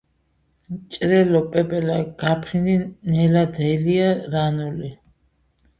[0.95, 2.75] ჭრელო პეპელა გაფრინდი
[3.13, 4.95] ნელა დელია რანული.